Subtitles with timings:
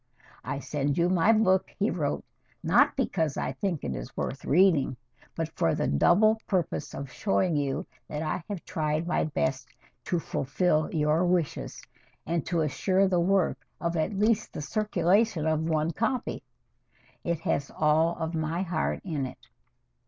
[0.43, 2.25] "I send you my book," he wrote,
[2.63, 4.97] "not because I think it is worth reading,
[5.35, 9.67] but for the double purpose of showing you that I have tried my best
[10.05, 11.83] to fulfil your wishes,
[12.25, 16.41] and to assure the work of at least the circulation of one copy.
[17.23, 19.49] It has all of my heart in it."